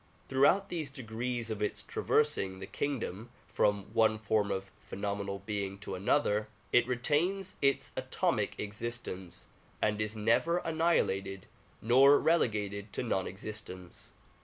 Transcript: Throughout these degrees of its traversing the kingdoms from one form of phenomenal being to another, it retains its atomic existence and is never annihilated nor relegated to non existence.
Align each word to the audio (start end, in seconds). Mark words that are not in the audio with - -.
Throughout 0.29 0.69
these 0.69 0.89
degrees 0.89 1.51
of 1.51 1.61
its 1.61 1.83
traversing 1.83 2.57
the 2.57 2.65
kingdoms 2.65 3.29
from 3.47 3.83
one 3.93 4.17
form 4.17 4.49
of 4.49 4.71
phenomenal 4.79 5.43
being 5.45 5.77
to 5.77 5.93
another, 5.93 6.47
it 6.73 6.87
retains 6.87 7.55
its 7.61 7.91
atomic 7.95 8.59
existence 8.59 9.47
and 9.79 10.01
is 10.01 10.15
never 10.17 10.57
annihilated 10.57 11.45
nor 11.83 12.17
relegated 12.17 12.91
to 12.93 13.03
non 13.03 13.27
existence. 13.27 14.15